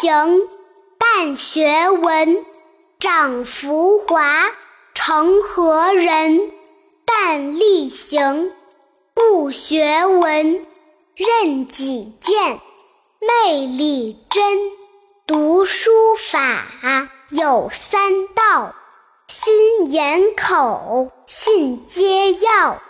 [0.00, 0.48] 行，
[0.96, 2.46] 但学文，
[3.00, 4.46] 长浮华，
[4.94, 6.52] 成何人？
[7.04, 8.52] 但力行，
[9.12, 10.66] 不学文，
[11.16, 12.60] 任己见，
[13.20, 14.58] 昧力真。
[15.26, 15.90] 读书
[16.30, 16.64] 法
[17.30, 18.74] 有三到，
[19.26, 22.80] 心眼口，信皆要。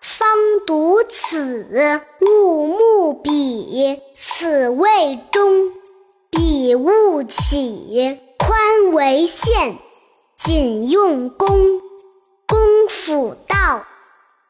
[0.00, 0.28] 方
[0.66, 5.47] 读此，勿慕彼，此谓中。
[6.68, 9.78] 彼勿起，宽为限，
[10.36, 11.80] 谨用功。
[12.46, 12.58] 功
[12.90, 13.86] 夫道，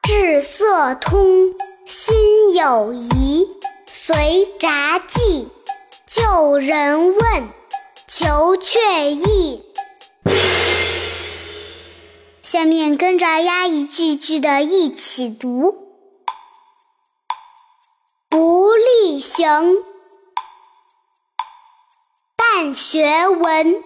[0.02, 1.54] 至色通，
[1.86, 3.48] 心有疑，
[3.86, 5.48] 随札记。
[6.08, 7.48] 旧人问，
[8.08, 9.62] 求却意。
[12.42, 15.72] 下面跟着阿姨一句句的一起读：
[18.28, 19.76] 不力行，
[22.60, 23.84] 但学文，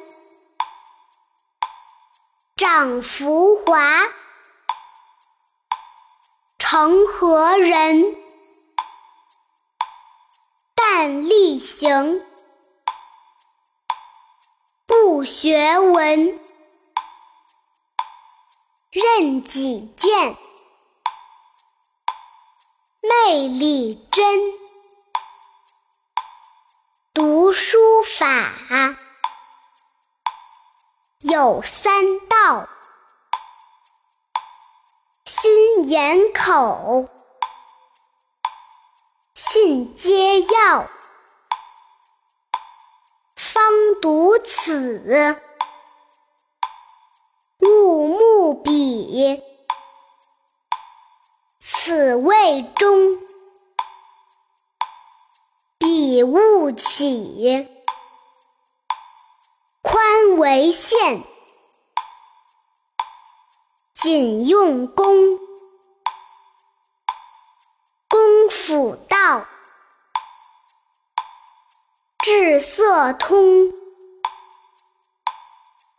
[2.56, 4.08] 长浮华，
[6.58, 8.16] 成何人？
[10.74, 12.24] 但力行，
[14.86, 16.40] 不学文。
[18.90, 20.38] 任己见，
[23.02, 24.40] 昧力真。
[27.14, 28.54] 读书法
[31.18, 31.92] 有三
[32.26, 32.66] 到，
[35.26, 37.10] 心眼口，
[39.34, 40.88] 信皆要。
[43.36, 43.62] 方
[44.00, 45.36] 读此。
[47.58, 49.42] 勿慕彼，
[51.60, 53.18] 此谓中。
[56.04, 57.70] 彼勿起，
[59.82, 61.22] 宽为限。
[63.94, 65.38] 谨用功，
[68.08, 69.46] 功夫道，
[72.18, 73.72] 志色通。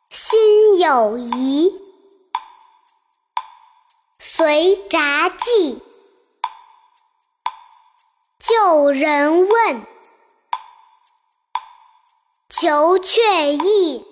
[0.09, 1.81] 心有疑，
[4.19, 5.81] 随札记。
[8.45, 9.87] 旧人问，
[12.49, 14.05] 求却意。